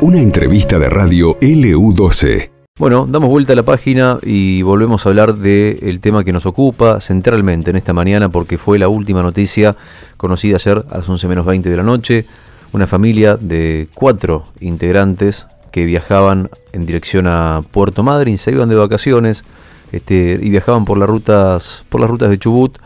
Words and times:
Una 0.00 0.20
entrevista 0.20 0.78
de 0.78 0.90
radio 0.90 1.38
LU12. 1.40 2.50
Bueno, 2.78 3.06
damos 3.08 3.28
vuelta 3.28 3.52
a 3.52 3.56
la 3.56 3.62
página 3.62 4.18
y 4.22 4.62
volvemos 4.62 5.06
a 5.06 5.10
hablar 5.10 5.34
del 5.34 6.00
tema 6.00 6.24
que 6.24 6.32
nos 6.32 6.44
ocupa 6.46 7.00
centralmente 7.00 7.70
en 7.70 7.76
esta 7.76 7.92
mañana 7.92 8.28
porque 8.28 8.58
fue 8.58 8.78
la 8.78 8.88
última 8.88 9.22
noticia 9.22 9.76
conocida 10.16 10.56
ayer 10.56 10.84
a 10.90 10.98
las 10.98 11.08
11 11.08 11.28
menos 11.28 11.46
20 11.46 11.70
de 11.70 11.76
la 11.76 11.82
noche. 11.84 12.24
Una 12.72 12.86
familia 12.86 13.36
de 13.36 13.88
cuatro 13.94 14.46
integrantes 14.58 15.46
que 15.70 15.84
viajaban 15.84 16.50
en 16.72 16.84
dirección 16.86 17.26
a 17.26 17.60
Puerto 17.70 18.02
Madryn, 18.02 18.38
se 18.38 18.50
iban 18.50 18.68
de 18.68 18.74
vacaciones 18.74 19.44
este, 19.92 20.38
y 20.42 20.50
viajaban 20.50 20.84
por 20.84 20.98
las 20.98 21.08
rutas, 21.08 21.84
por 21.88 22.00
las 22.00 22.10
rutas 22.10 22.30
de 22.30 22.38
Chubut. 22.38 22.78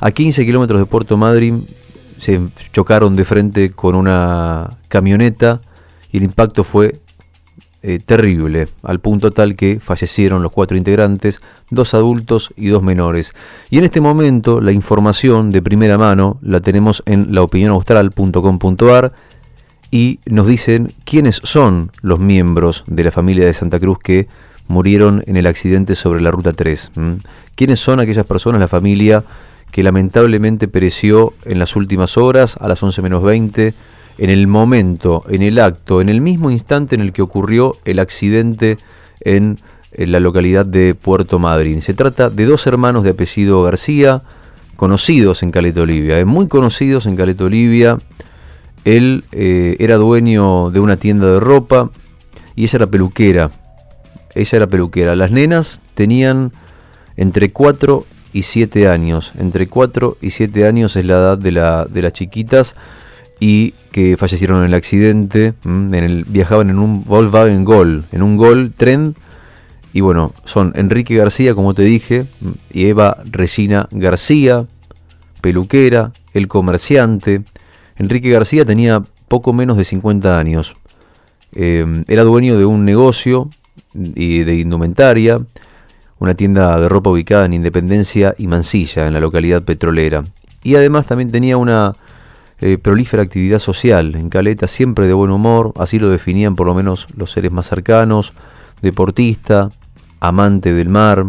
A 0.00 0.10
15 0.10 0.44
kilómetros 0.44 0.80
de 0.80 0.86
Puerto 0.86 1.16
Madryn 1.16 1.66
se 2.20 2.40
chocaron 2.72 3.16
de 3.16 3.24
frente 3.24 3.70
con 3.70 3.94
una 3.94 4.78
camioneta 4.88 5.60
y 6.12 6.18
el 6.18 6.24
impacto 6.24 6.64
fue 6.64 7.00
eh, 7.82 7.98
terrible, 7.98 8.68
al 8.82 9.00
punto 9.00 9.30
tal 9.30 9.56
que 9.56 9.80
fallecieron 9.80 10.42
los 10.42 10.52
cuatro 10.52 10.76
integrantes, 10.76 11.40
dos 11.70 11.94
adultos 11.94 12.52
y 12.54 12.68
dos 12.68 12.82
menores. 12.82 13.32
Y 13.70 13.78
en 13.78 13.84
este 13.84 14.02
momento 14.02 14.60
la 14.60 14.72
información 14.72 15.50
de 15.50 15.62
primera 15.62 15.96
mano 15.96 16.38
la 16.42 16.60
tenemos 16.60 17.02
en 17.06 17.34
laopinionaustral.com.ar 17.34 19.14
y 19.90 20.20
nos 20.26 20.46
dicen 20.46 20.92
quiénes 21.04 21.40
son 21.42 21.90
los 22.02 22.20
miembros 22.20 22.84
de 22.86 23.04
la 23.04 23.10
familia 23.10 23.46
de 23.46 23.54
Santa 23.54 23.80
Cruz 23.80 23.98
que 23.98 24.28
murieron 24.68 25.24
en 25.26 25.38
el 25.38 25.46
accidente 25.46 25.94
sobre 25.94 26.20
la 26.20 26.30
Ruta 26.30 26.52
3. 26.52 26.92
¿Quiénes 27.54 27.80
son 27.80 27.98
aquellas 27.98 28.26
personas, 28.26 28.60
la 28.60 28.68
familia 28.68 29.24
que 29.70 29.82
lamentablemente 29.82 30.68
pereció 30.68 31.32
en 31.44 31.58
las 31.58 31.76
últimas 31.76 32.16
horas, 32.16 32.56
a 32.60 32.68
las 32.68 32.82
11 32.82 33.02
menos 33.02 33.22
20, 33.22 33.74
en 34.18 34.30
el 34.30 34.46
momento, 34.46 35.24
en 35.28 35.42
el 35.42 35.58
acto, 35.58 36.00
en 36.00 36.08
el 36.08 36.20
mismo 36.20 36.50
instante 36.50 36.94
en 36.94 37.00
el 37.00 37.12
que 37.12 37.22
ocurrió 37.22 37.76
el 37.84 37.98
accidente 37.98 38.78
en, 39.20 39.58
la 39.92 40.20
localidad 40.20 40.64
de 40.64 40.94
Puerto 40.94 41.38
Madryn. 41.38 41.82
Se 41.82 41.94
trata 41.94 42.30
de 42.30 42.44
dos 42.44 42.66
hermanos 42.66 43.02
de 43.02 43.10
apellido 43.10 43.62
García, 43.62 44.22
conocidos 44.76 45.42
en 45.42 45.50
Caleta 45.50 45.80
Olivia, 45.80 46.18
eh, 46.18 46.24
muy 46.24 46.46
conocidos 46.46 47.06
en 47.06 47.16
Caleta 47.16 47.44
Olivia. 47.44 47.98
Él 48.84 49.24
eh, 49.32 49.76
era 49.80 49.96
dueño 49.96 50.70
de 50.70 50.80
una 50.80 50.96
tienda 50.96 51.26
de 51.26 51.40
ropa 51.40 51.90
y 52.54 52.64
ella 52.64 52.76
era 52.76 52.86
peluquera. 52.86 53.50
Ella 54.34 54.56
era 54.56 54.66
peluquera. 54.68 55.16
Las 55.16 55.32
nenas 55.32 55.80
tenían 55.94 56.52
entre 57.16 57.50
4 57.50 58.06
y 58.32 58.42
7 58.42 58.88
años. 58.88 59.32
Entre 59.38 59.68
4 59.68 60.18
y 60.20 60.30
7 60.30 60.66
años 60.66 60.96
es 60.96 61.04
la 61.04 61.14
edad 61.14 61.38
de, 61.38 61.52
la, 61.52 61.84
de 61.86 62.02
las 62.02 62.12
chiquitas 62.12 62.74
y 63.40 63.72
que 63.92 64.16
fallecieron 64.16 64.60
en 64.60 64.66
el 64.66 64.74
accidente. 64.74 65.54
En 65.64 65.94
el, 65.94 66.24
viajaban 66.24 66.70
en 66.70 66.78
un 66.78 67.04
Volkswagen 67.04 67.64
Gol, 67.64 68.04
en 68.12 68.22
un 68.22 68.36
Gol 68.36 68.72
tren. 68.76 69.16
Y 69.92 70.02
bueno, 70.02 70.32
son 70.44 70.72
Enrique 70.76 71.16
García, 71.16 71.54
como 71.54 71.74
te 71.74 71.82
dije, 71.82 72.26
y 72.72 72.86
Eva 72.86 73.18
Regina 73.24 73.88
García, 73.90 74.66
peluquera, 75.40 76.12
el 76.32 76.46
comerciante. 76.46 77.42
Enrique 77.96 78.30
García 78.30 78.64
tenía 78.64 79.02
poco 79.26 79.52
menos 79.52 79.76
de 79.76 79.84
50 79.84 80.38
años. 80.38 80.74
Eh, 81.54 82.04
era 82.06 82.22
dueño 82.22 82.56
de 82.56 82.64
un 82.64 82.84
negocio 82.84 83.50
y 83.94 84.44
de 84.44 84.56
indumentaria, 84.56 85.40
una 86.20 86.34
tienda 86.34 86.78
de 86.78 86.88
ropa 86.88 87.10
ubicada 87.10 87.46
en 87.46 87.54
Independencia 87.54 88.34
y 88.38 88.46
Mansilla, 88.46 89.06
en 89.06 89.14
la 89.14 89.20
localidad 89.20 89.62
petrolera. 89.62 90.22
Y 90.62 90.76
además 90.76 91.06
también 91.06 91.32
tenía 91.32 91.56
una 91.56 91.94
eh, 92.60 92.76
prolífera 92.76 93.22
actividad 93.22 93.58
social. 93.58 94.14
En 94.14 94.28
Caleta 94.28 94.68
siempre 94.68 95.06
de 95.06 95.14
buen 95.14 95.30
humor, 95.30 95.72
así 95.76 95.98
lo 95.98 96.10
definían 96.10 96.54
por 96.54 96.66
lo 96.66 96.74
menos 96.74 97.06
los 97.16 97.32
seres 97.32 97.50
más 97.50 97.66
cercanos, 97.66 98.34
deportista, 98.82 99.70
amante 100.20 100.74
del 100.74 100.90
mar. 100.90 101.24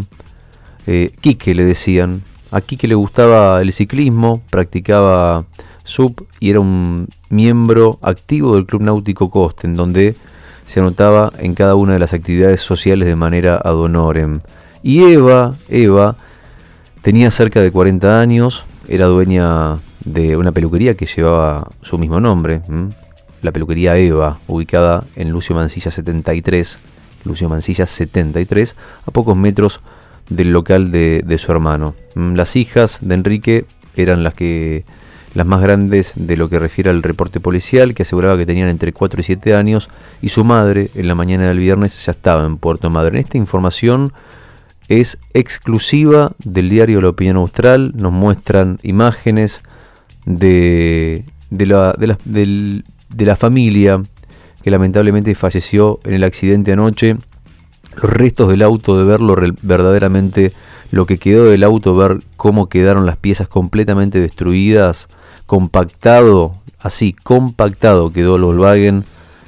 Eh, 0.86 1.12
Quique 1.20 1.54
le 1.54 1.64
decían. 1.64 2.22
A 2.50 2.60
Quique 2.60 2.86
le 2.86 2.94
gustaba 2.94 3.62
el 3.62 3.72
ciclismo, 3.72 4.42
practicaba 4.50 5.46
sub 5.84 6.26
y 6.38 6.50
era 6.50 6.60
un 6.60 7.08
miembro 7.30 7.98
activo 8.02 8.54
del 8.54 8.66
Club 8.66 8.82
Náutico 8.82 9.30
Coste, 9.30 9.66
en 9.66 9.74
donde 9.74 10.16
se 10.66 10.80
anotaba 10.80 11.32
en 11.38 11.54
cada 11.54 11.76
una 11.76 11.94
de 11.94 11.98
las 11.98 12.12
actividades 12.12 12.60
sociales 12.60 13.08
de 13.08 13.16
manera 13.16 13.56
ad 13.56 13.76
honorem. 13.76 14.40
Y 14.82 15.02
Eva, 15.02 15.54
Eva, 15.68 16.16
tenía 17.02 17.30
cerca 17.30 17.60
de 17.60 17.70
40 17.70 18.20
años, 18.20 18.64
era 18.88 19.06
dueña 19.06 19.78
de 20.04 20.36
una 20.36 20.52
peluquería 20.52 20.96
que 20.96 21.06
llevaba 21.06 21.70
su 21.82 21.98
mismo 21.98 22.20
nombre, 22.20 22.62
la 23.42 23.52
peluquería 23.52 23.96
Eva, 23.96 24.38
ubicada 24.46 25.04
en 25.16 25.30
Lucio 25.30 25.54
Mancilla 25.54 25.90
73, 25.90 26.78
Lucio 27.24 27.48
Mancilla 27.48 27.86
73, 27.86 28.74
a 29.06 29.10
pocos 29.10 29.36
metros 29.36 29.80
del 30.28 30.52
local 30.52 30.90
de, 30.90 31.36
su 31.38 31.52
hermano. 31.52 31.94
Las 32.14 32.56
hijas 32.56 32.98
de 33.02 33.14
Enrique 33.14 33.64
eran 33.96 34.24
las 34.24 34.34
que 34.34 34.84
las 35.34 35.46
más 35.46 35.62
grandes 35.62 36.12
de 36.14 36.36
lo 36.36 36.50
que 36.50 36.58
refiere 36.58 36.90
al 36.90 37.02
reporte 37.02 37.40
policial, 37.40 37.94
que 37.94 38.02
aseguraba 38.02 38.36
que 38.36 38.46
tenían 38.46 38.68
entre 38.68 38.92
4 38.92 39.20
y 39.20 39.24
7 39.24 39.54
años, 39.54 39.88
y 40.20 40.28
su 40.28 40.44
madre 40.44 40.90
en 40.94 41.08
la 41.08 41.14
mañana 41.14 41.48
del 41.48 41.58
viernes 41.58 42.04
ya 42.04 42.12
estaba 42.12 42.44
en 42.44 42.58
Puerto 42.58 42.90
Madre. 42.90 43.20
Esta 43.20 43.38
información 43.38 44.12
es 45.00 45.18
exclusiva 45.32 46.32
del 46.44 46.68
diario 46.68 47.00
La 47.00 47.08
Opinión 47.08 47.36
Austral, 47.36 47.92
nos 47.94 48.12
muestran 48.12 48.78
imágenes, 48.82 49.62
de, 50.26 51.24
de, 51.50 51.66
la, 51.66 51.92
de, 52.24 52.82
de 53.08 53.24
la 53.24 53.36
familia 53.36 54.02
que 54.62 54.70
lamentablemente 54.70 55.34
falleció 55.34 55.98
en 56.04 56.14
el 56.14 56.24
accidente 56.24 56.72
anoche, 56.72 57.16
los 57.96 58.10
restos 58.10 58.48
del 58.48 58.62
auto, 58.62 58.96
de 58.96 59.04
verlo 59.04 59.36
verdaderamente, 59.62 60.52
lo 60.90 61.06
que 61.06 61.18
quedó 61.18 61.46
del 61.46 61.64
auto, 61.64 61.94
ver 61.94 62.20
cómo 62.36 62.68
quedaron 62.68 63.06
las 63.06 63.16
piezas 63.16 63.48
completamente 63.48 64.20
destruidas, 64.20 65.08
compactado, 65.46 66.52
así, 66.80 67.12
compactado 67.12 68.12
quedó 68.12 68.36
el 68.36 68.42
Volkswagen 68.42 69.04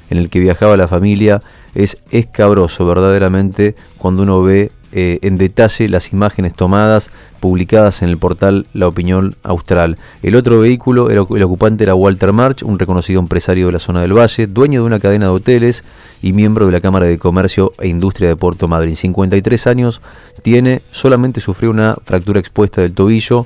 en 0.09 0.17
el 0.17 0.29
que 0.29 0.39
viajaba 0.39 0.77
la 0.77 0.87
familia, 0.87 1.41
es 1.73 1.97
escabroso 2.11 2.85
verdaderamente 2.85 3.75
cuando 3.97 4.23
uno 4.23 4.41
ve 4.41 4.71
eh, 4.97 5.19
en 5.23 5.37
detalle 5.37 5.89
las 5.89 6.13
imágenes 6.13 6.53
tomadas 6.53 7.09
publicadas 7.41 8.01
en 8.01 8.07
el 8.07 8.17
portal 8.17 8.65
La 8.73 8.87
Opinión 8.87 9.35
Austral. 9.43 9.97
El 10.23 10.37
otro 10.37 10.61
vehículo, 10.61 11.09
el, 11.09 11.17
el 11.35 11.43
ocupante 11.43 11.83
era 11.83 11.93
Walter 11.95 12.31
March, 12.31 12.63
un 12.63 12.79
reconocido 12.79 13.19
empresario 13.19 13.65
de 13.65 13.73
la 13.73 13.79
zona 13.79 13.99
del 13.99 14.17
Valle, 14.17 14.47
dueño 14.47 14.79
de 14.79 14.87
una 14.87 15.01
cadena 15.01 15.25
de 15.25 15.31
hoteles 15.31 15.83
y 16.21 16.31
miembro 16.31 16.65
de 16.65 16.71
la 16.71 16.79
Cámara 16.79 17.07
de 17.07 17.19
Comercio 17.19 17.73
e 17.79 17.89
Industria 17.89 18.29
de 18.29 18.37
Puerto 18.37 18.69
Madryn. 18.69 18.95
53 18.95 19.67
años 19.67 19.99
tiene, 20.43 20.81
solamente 20.93 21.41
sufrió 21.41 21.71
una 21.71 21.95
fractura 22.05 22.39
expuesta 22.39 22.81
del 22.81 22.93
tobillo 22.93 23.45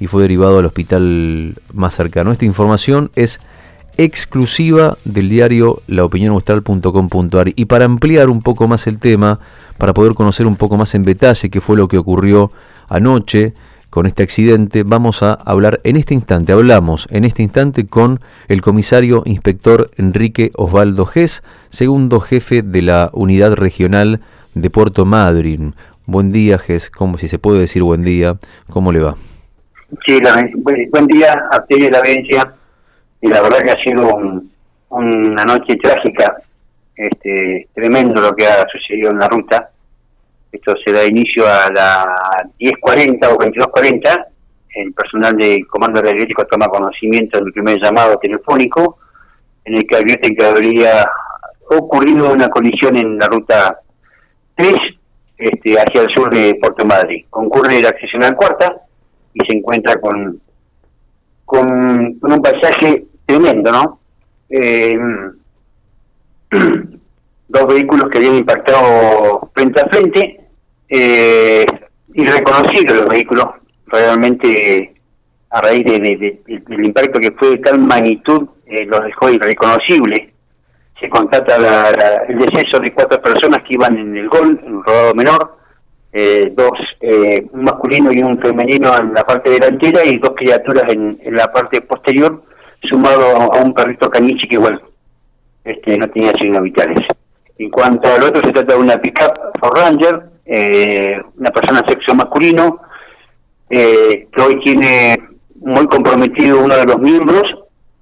y 0.00 0.06
fue 0.06 0.22
derivado 0.22 0.58
al 0.58 0.64
hospital 0.64 1.54
más 1.74 1.94
cercano. 1.94 2.32
Esta 2.32 2.46
información 2.46 3.10
es 3.14 3.40
exclusiva 3.98 4.96
del 5.04 5.28
diario 5.28 5.82
laopinionaustral.com.ar 5.88 7.52
y 7.54 7.64
para 7.66 7.84
ampliar 7.84 8.30
un 8.30 8.40
poco 8.40 8.68
más 8.68 8.86
el 8.86 8.98
tema, 8.98 9.40
para 9.78 9.94
poder 9.94 10.14
conocer 10.14 10.46
un 10.46 10.56
poco 10.56 10.76
más 10.76 10.94
en 10.94 11.04
detalle 11.04 11.50
qué 11.50 11.60
fue 11.60 11.76
lo 11.76 11.88
que 11.88 11.98
ocurrió 11.98 12.50
anoche 12.88 13.54
con 13.90 14.06
este 14.06 14.22
accidente, 14.22 14.82
vamos 14.82 15.22
a 15.22 15.32
hablar 15.32 15.80
en 15.82 15.96
este 15.96 16.12
instante, 16.12 16.52
hablamos 16.52 17.08
en 17.10 17.24
este 17.24 17.42
instante 17.42 17.86
con 17.86 18.20
el 18.48 18.60
comisario 18.60 19.22
inspector 19.24 19.90
Enrique 19.96 20.50
Osvaldo 20.56 21.06
Gess, 21.06 21.42
segundo 21.70 22.20
jefe 22.20 22.60
de 22.62 22.82
la 22.82 23.10
unidad 23.14 23.54
regional 23.54 24.20
de 24.54 24.68
Puerto 24.68 25.06
Madryn. 25.06 25.74
Buen 26.04 26.32
día, 26.32 26.58
Gess, 26.58 26.90
como 26.90 27.16
si 27.16 27.28
se 27.28 27.38
puede 27.38 27.60
decir 27.60 27.82
buen 27.82 28.02
día, 28.02 28.36
¿cómo 28.68 28.92
le 28.92 29.00
va? 29.00 29.16
Sí, 30.06 30.18
buen 30.90 31.06
día 31.06 31.32
a 31.50 31.64
de 31.68 31.90
la 31.90 31.98
audiencia 31.98 32.52
y 33.22 33.28
la 33.28 33.40
verdad 33.40 33.58
que 33.64 33.70
ha 33.70 33.82
sido 33.82 34.06
una 34.90 35.44
noche 35.44 35.76
trágica, 35.76 36.36
este, 36.98 37.68
tremendo 37.72 38.20
lo 38.20 38.34
que 38.34 38.44
ha 38.44 38.66
sucedido 38.70 39.12
en 39.12 39.20
la 39.20 39.28
ruta. 39.28 39.70
Esto 40.50 40.74
se 40.84 40.92
da 40.92 41.04
inicio 41.04 41.46
a 41.46 41.70
las 41.72 42.06
10.40 42.58 43.28
o 43.28 43.38
22.40. 43.38 44.26
El 44.74 44.92
personal 44.92 45.36
de 45.36 45.64
Comando 45.68 46.02
Radiológico 46.02 46.44
toma 46.46 46.66
conocimiento 46.66 47.38
del 47.38 47.52
primer 47.52 47.80
llamado 47.80 48.18
telefónico 48.18 48.98
en 49.64 49.76
el 49.76 49.86
que 49.86 49.96
advierten 49.96 50.34
que 50.34 50.44
habría 50.44 51.08
ocurrido 51.70 52.32
una 52.32 52.48
colisión 52.48 52.96
en 52.96 53.16
la 53.16 53.26
ruta 53.26 53.78
3 54.56 54.74
este, 55.36 55.78
hacia 55.78 56.02
el 56.02 56.08
sur 56.08 56.30
de 56.34 56.56
Puerto 56.60 56.84
Madrid. 56.84 57.26
Concurre 57.30 57.80
la 57.80 57.90
seccional 57.90 58.34
cuarta 58.34 58.74
y 59.34 59.40
se 59.46 59.56
encuentra 59.56 60.00
con, 60.00 60.40
con 61.44 62.18
un 62.22 62.42
paisaje 62.42 63.04
tremendo, 63.24 63.70
¿no? 63.70 64.00
Eh, 64.50 64.98
dos 67.48 67.66
vehículos 67.66 68.10
que 68.10 68.18
habían 68.18 68.36
impactado 68.36 69.50
frente 69.54 69.80
a 69.80 69.88
frente, 69.88 70.40
eh, 70.88 71.66
irreconocibles 72.14 72.96
los 72.96 73.08
vehículos, 73.08 73.46
realmente 73.86 74.94
a 75.50 75.60
raíz 75.60 75.84
de, 75.84 76.40
del 76.46 76.84
impacto 76.84 77.18
que 77.18 77.32
fue 77.32 77.50
de 77.50 77.58
tal 77.58 77.78
magnitud, 77.78 78.48
eh, 78.66 78.84
lo 78.84 79.00
dejó 79.00 79.30
irreconocible. 79.30 80.32
Se 81.00 81.08
constata 81.08 81.56
el 82.28 82.38
deceso 82.38 82.80
de 82.80 82.92
cuatro 82.92 83.20
personas 83.22 83.62
que 83.62 83.74
iban 83.74 83.96
en 83.96 84.16
el 84.16 84.28
gol, 84.28 84.60
en 84.64 84.74
un 84.76 84.84
rodado 84.84 85.14
menor, 85.14 85.58
eh, 86.12 86.52
dos, 86.54 86.72
eh, 87.00 87.46
un 87.52 87.64
masculino 87.64 88.10
y 88.12 88.22
un 88.22 88.38
femenino 88.40 88.96
en 88.98 89.14
la 89.14 89.24
parte 89.24 89.50
delantera 89.50 90.04
y 90.04 90.18
dos 90.18 90.32
criaturas 90.36 90.84
en, 90.88 91.18
la 91.36 91.50
parte 91.52 91.80
posterior, 91.82 92.42
sumado 92.82 93.52
a 93.52 93.62
un 93.62 93.72
perrito 93.72 94.10
caniche 94.10 94.48
que 94.48 94.56
igual 94.56 94.82
este, 95.68 95.98
no 95.98 96.08
tenía 96.10 96.32
signos 96.40 96.62
vitales. 96.62 96.98
En 97.58 97.70
cuanto 97.70 98.08
al 98.12 98.22
otro, 98.22 98.42
se 98.42 98.52
trata 98.52 98.74
de 98.74 98.80
una 98.80 98.96
pickup 99.00 99.58
for 99.60 99.76
Ranger, 99.76 100.22
eh, 100.46 101.14
una 101.36 101.50
persona 101.50 101.82
de 101.82 101.92
sexo 101.92 102.14
masculino, 102.14 102.80
que 103.68 104.26
hoy 104.40 104.60
tiene 104.64 105.18
muy 105.56 105.86
comprometido 105.86 106.64
uno 106.64 106.74
de 106.76 106.86
los 106.86 106.98
miembros 106.98 107.42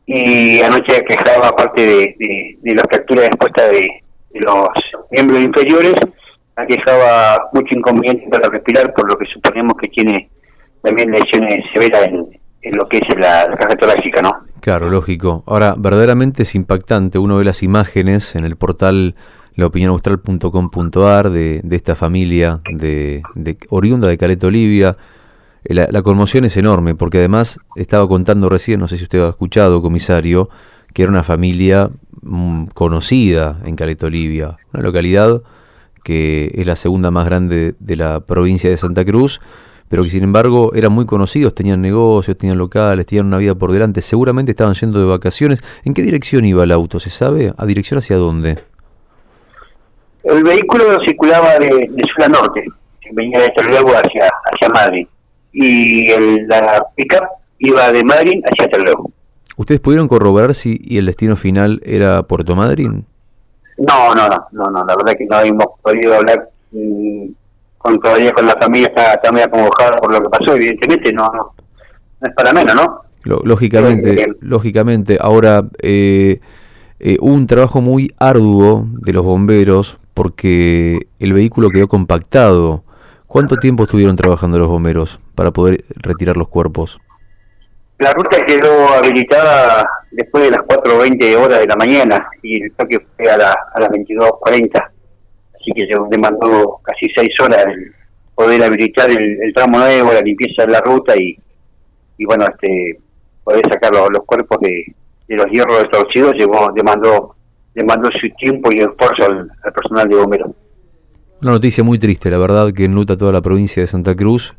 y 0.04 0.60
anoche 0.60 1.02
quejaba 1.04 1.50
parte 1.56 1.82
de, 1.82 2.56
de, 2.60 2.74
la 2.74 2.84
fractura 2.84 3.24
expuesta 3.24 3.66
de, 3.66 3.88
de 4.30 4.40
los 4.40 4.68
miembros 5.10 5.42
inferiores 5.42 5.94
aquejaba 6.56 7.48
mucho 7.52 7.76
inconveniente 7.76 8.28
para 8.30 8.48
respirar, 8.48 8.92
por 8.94 9.08
lo 9.08 9.16
que 9.16 9.26
suponemos 9.26 9.74
que 9.80 9.88
tiene 9.88 10.28
también 10.82 11.10
lesiones 11.10 11.60
severas 11.72 12.08
en, 12.08 12.76
lo 12.76 12.86
que 12.88 12.98
es 12.98 13.18
la, 13.18 13.46
caja 13.56 13.76
torácica, 13.76 14.22
¿no? 14.22 14.45
Claro, 14.66 14.90
lógico. 14.90 15.44
Ahora, 15.46 15.76
verdaderamente 15.78 16.42
es 16.42 16.56
impactante. 16.56 17.20
Uno 17.20 17.36
ve 17.36 17.44
las 17.44 17.62
imágenes 17.62 18.34
en 18.34 18.44
el 18.44 18.56
portal 18.56 19.14
laopinionaustral.com.ar 19.54 21.30
de, 21.30 21.60
de 21.62 21.76
esta 21.76 21.94
familia 21.94 22.62
de, 22.72 23.22
oriunda 23.68 24.08
de 24.08 24.18
Caleta, 24.18 24.48
Olivia. 24.48 24.96
La, 25.62 25.86
la, 25.88 26.02
conmoción 26.02 26.46
es 26.46 26.56
enorme, 26.56 26.96
porque 26.96 27.18
además 27.18 27.60
estaba 27.76 28.08
contando 28.08 28.48
recién, 28.48 28.80
no 28.80 28.88
sé 28.88 28.96
si 28.96 29.04
usted 29.04 29.22
ha 29.22 29.28
escuchado, 29.28 29.80
comisario, 29.82 30.48
que 30.92 31.02
era 31.02 31.12
una 31.12 31.22
familia 31.22 31.88
mm, 32.22 32.64
conocida 32.74 33.60
en 33.64 33.76
Caleta, 33.76 34.06
Olivia, 34.06 34.56
una 34.74 34.82
localidad 34.82 35.42
que 36.02 36.50
es 36.56 36.66
la 36.66 36.74
segunda 36.74 37.12
más 37.12 37.24
grande 37.24 37.76
de 37.78 37.94
la 37.94 38.18
provincia 38.18 38.68
de 38.68 38.76
Santa 38.76 39.04
Cruz, 39.04 39.40
pero 39.88 40.02
que 40.02 40.10
sin 40.10 40.22
embargo 40.22 40.72
eran 40.74 40.92
muy 40.92 41.06
conocidos, 41.06 41.54
tenían 41.54 41.80
negocios, 41.80 42.36
tenían 42.36 42.58
locales, 42.58 43.06
tenían 43.06 43.26
una 43.26 43.38
vida 43.38 43.54
por 43.54 43.72
delante, 43.72 44.00
seguramente 44.00 44.52
estaban 44.52 44.74
yendo 44.74 44.98
de 44.98 45.06
vacaciones. 45.06 45.62
¿En 45.84 45.94
qué 45.94 46.02
dirección 46.02 46.44
iba 46.44 46.64
el 46.64 46.72
auto? 46.72 47.00
¿Se 47.00 47.10
sabe? 47.10 47.52
¿A 47.56 47.66
dirección 47.66 47.98
hacia 47.98 48.16
dónde? 48.16 48.58
El 50.24 50.42
vehículo 50.42 50.84
circulaba 51.06 51.58
de, 51.58 51.88
sur 52.14 52.24
a 52.24 52.28
norte, 52.28 52.64
venía 53.12 53.40
de 53.40 53.48
Terlego 53.50 53.90
hacia, 53.90 54.28
hacia 54.52 54.68
Madrid, 54.74 55.06
y 55.52 56.10
el, 56.10 56.48
la 56.48 56.84
pickup 56.96 57.22
iba 57.58 57.92
de 57.92 58.02
Madrid 58.02 58.42
hacia 58.44 58.68
Terlego. 58.68 59.10
¿Ustedes 59.56 59.80
pudieron 59.80 60.08
corroborar 60.08 60.54
si 60.54 60.80
el 60.90 61.06
destino 61.06 61.36
final 61.36 61.80
era 61.84 62.22
Puerto 62.24 62.54
Madryn? 62.54 63.06
No, 63.78 64.14
no, 64.14 64.28
no, 64.28 64.46
no, 64.52 64.64
no, 64.64 64.84
la 64.84 64.96
verdad 64.96 65.14
que 65.16 65.26
no 65.26 65.40
hemos 65.40 65.66
podido 65.82 66.14
hablar 66.14 66.48
mm, 66.72 67.15
con 67.86 68.00
todavía 68.00 68.32
con 68.32 68.46
la 68.46 68.56
familia, 68.60 68.88
está, 68.88 69.14
está 69.14 69.32
muy 69.32 69.40
acongojada 69.40 69.92
por 69.92 70.12
lo 70.12 70.20
que 70.20 70.28
pasó, 70.28 70.56
evidentemente, 70.56 71.12
no, 71.12 71.30
no, 71.32 71.54
es 72.20 72.34
para 72.34 72.52
menos, 72.52 72.74
¿no? 72.74 73.00
Lógicamente, 73.22 74.22
eh, 74.22 74.26
lógicamente. 74.40 75.18
Ahora, 75.20 75.64
eh, 75.82 76.40
eh, 77.00 77.16
hubo 77.20 77.34
un 77.34 77.46
trabajo 77.46 77.80
muy 77.80 78.14
arduo 78.18 78.86
de 78.86 79.12
los 79.12 79.24
bomberos 79.24 79.98
porque 80.14 81.08
el 81.18 81.32
vehículo 81.32 81.70
quedó 81.70 81.88
compactado. 81.88 82.84
¿Cuánto 83.26 83.56
tiempo 83.56 83.84
estuvieron 83.84 84.16
trabajando 84.16 84.58
los 84.58 84.68
bomberos 84.68 85.18
para 85.34 85.50
poder 85.50 85.84
retirar 85.96 86.36
los 86.36 86.48
cuerpos? 86.48 87.00
La 87.98 88.12
ruta 88.12 88.44
quedó 88.46 88.94
habilitada 88.94 89.88
después 90.12 90.44
de 90.44 90.50
las 90.52 90.60
4.20 90.60 91.36
horas 91.36 91.58
de 91.60 91.66
la 91.66 91.76
mañana 91.76 92.28
y 92.42 92.62
el 92.62 92.72
toque 92.72 93.04
fue 93.16 93.28
a, 93.28 93.34
a 93.34 93.80
las 93.80 93.90
22.40. 93.90 94.95
Así 95.66 95.72
que 95.72 95.86
demandó 96.10 96.78
casi 96.82 97.06
6 97.14 97.28
horas 97.42 97.66
el 97.66 97.92
poder 98.34 98.62
habilitar 98.62 99.10
el, 99.10 99.52
tramo 99.54 99.78
nuevo, 99.78 100.12
la 100.12 100.20
limpieza 100.20 100.64
de 100.64 100.72
la 100.72 100.80
ruta 100.80 101.14
y, 101.16 101.36
bueno, 102.24 102.46
este 102.46 103.00
poder 103.42 103.62
sacar 103.68 103.92
los, 103.92 104.24
cuerpos 104.24 104.58
de, 104.60 104.94
los 105.28 105.46
hierros 105.46 105.82
destorcidos 105.82 106.34
llevó, 106.34 106.70
demandó, 106.74 107.34
demandó 107.74 108.08
su 108.20 108.28
tiempo 108.36 108.70
y 108.72 108.78
esfuerzo 108.78 109.24
al, 109.30 109.50
al 109.62 109.72
personal 109.72 110.08
de 110.08 110.16
bomberos. 110.16 110.50
Una 111.42 111.52
noticia 111.52 111.82
muy 111.82 111.98
triste, 111.98 112.30
la 112.30 112.38
verdad, 112.38 112.72
que 112.72 112.84
enluta 112.84 113.16
toda 113.16 113.32
la 113.32 113.42
provincia 113.42 113.82
de 113.82 113.86
Santa 113.86 114.14
Cruz 114.14 114.54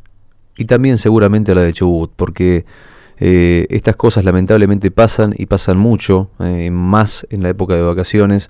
y 0.56 0.64
también 0.66 0.98
seguramente 0.98 1.54
la 1.54 1.62
de 1.62 1.72
Chubut, 1.72 2.12
porque 2.14 2.64
eh, 3.20 3.66
estas 3.70 3.96
cosas 3.96 4.24
lamentablemente 4.24 4.90
pasan 4.90 5.34
y 5.36 5.46
pasan 5.46 5.78
mucho, 5.78 6.30
eh, 6.40 6.70
más 6.70 7.26
en 7.30 7.42
la 7.42 7.48
época 7.48 7.74
de 7.74 7.82
vacaciones, 7.82 8.48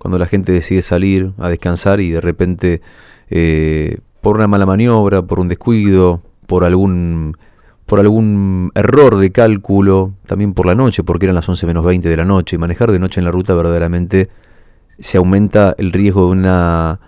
cuando 0.00 0.18
la 0.18 0.26
gente 0.26 0.50
decide 0.50 0.80
salir 0.80 1.32
a 1.36 1.50
descansar 1.50 2.00
y 2.00 2.10
de 2.10 2.22
repente 2.22 2.80
eh, 3.28 3.98
por 4.22 4.36
una 4.36 4.48
mala 4.48 4.64
maniobra, 4.64 5.20
por 5.20 5.38
un 5.38 5.48
descuido, 5.48 6.22
por 6.46 6.64
algún 6.64 7.36
por 7.84 8.00
algún 8.00 8.70
error 8.74 9.18
de 9.18 9.30
cálculo, 9.30 10.14
también 10.26 10.54
por 10.54 10.64
la 10.64 10.74
noche, 10.74 11.02
porque 11.02 11.26
eran 11.26 11.34
las 11.34 11.48
11 11.48 11.66
menos 11.66 11.84
20 11.84 12.08
de 12.08 12.16
la 12.16 12.24
noche, 12.24 12.56
y 12.56 12.58
manejar 12.58 12.92
de 12.92 12.98
noche 12.98 13.20
en 13.20 13.24
la 13.24 13.32
ruta 13.32 13.52
verdaderamente 13.52 14.30
se 15.00 15.18
aumenta 15.18 15.74
el 15.76 15.92
riesgo 15.92 16.26
de 16.26 16.32
una, 16.32 17.00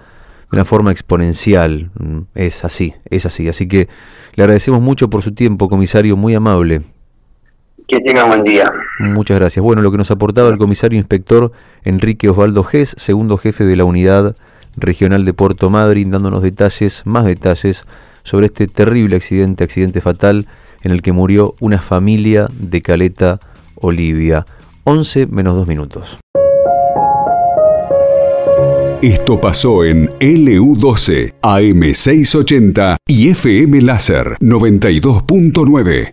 de 0.50 0.56
una 0.56 0.64
forma 0.64 0.90
exponencial. 0.90 1.92
Mm, 1.98 2.18
es 2.34 2.64
así, 2.64 2.94
es 3.08 3.24
así. 3.24 3.48
Así 3.48 3.68
que 3.68 3.88
le 4.34 4.42
agradecemos 4.42 4.82
mucho 4.82 5.08
por 5.08 5.22
su 5.22 5.32
tiempo, 5.32 5.68
comisario, 5.68 6.16
muy 6.16 6.34
amable. 6.34 6.82
Que 7.92 8.00
tenga 8.00 8.24
buen 8.24 8.42
día. 8.42 8.72
Muchas 9.00 9.38
gracias. 9.38 9.62
Bueno, 9.62 9.82
lo 9.82 9.90
que 9.90 9.98
nos 9.98 10.10
aportaba 10.10 10.48
el 10.48 10.56
comisario 10.56 10.98
inspector 10.98 11.52
Enrique 11.84 12.30
Osvaldo 12.30 12.64
Gés, 12.64 12.94
segundo 12.96 13.36
jefe 13.36 13.64
de 13.64 13.76
la 13.76 13.84
unidad 13.84 14.34
regional 14.78 15.26
de 15.26 15.34
Puerto 15.34 15.68
Madryn, 15.68 16.10
dándonos 16.10 16.42
detalles, 16.42 17.02
más 17.04 17.26
detalles 17.26 17.84
sobre 18.22 18.46
este 18.46 18.66
terrible 18.66 19.16
accidente, 19.16 19.62
accidente 19.62 20.00
fatal 20.00 20.46
en 20.82 20.92
el 20.92 21.02
que 21.02 21.12
murió 21.12 21.54
una 21.60 21.82
familia 21.82 22.48
de 22.58 22.80
Caleta 22.80 23.40
Olivia. 23.74 24.46
11 24.84 25.26
menos 25.26 25.54
2 25.54 25.68
minutos. 25.68 26.16
Esto 29.02 29.38
pasó 29.38 29.84
en 29.84 30.08
LU12, 30.18 31.34
AM680 31.42 32.96
y 33.06 33.28
FM 33.28 33.82
Láser 33.82 34.36
92.9. 34.40 36.08